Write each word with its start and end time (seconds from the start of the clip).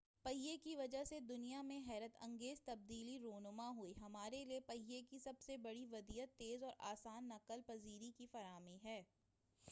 پہیہ 0.23 0.55
کی 0.63 0.75
وجہ 0.75 1.03
سے 1.03 1.19
دنیا 1.19 1.61
میں 1.61 1.79
حیرت 1.87 2.17
انگیز 2.21 2.61
تبدیلی 2.61 3.17
رونما 3.19 3.69
ہوئی 3.69 3.91
ہے 3.91 4.03
ہمارے 4.03 4.43
لئے 4.45 4.59
پہیہ 4.59 5.01
کی 5.09 5.19
سب 5.19 5.39
سے 5.39 5.57
بڑی 5.57 5.85
ودیعت 5.85 6.37
تیز 6.37 6.63
اور 6.63 6.71
آسان 6.85 7.27
نقل 7.27 7.61
پذیری 7.67 8.11
کی 8.11 8.25
فراہمی 8.25 8.77
ہے 8.83 9.01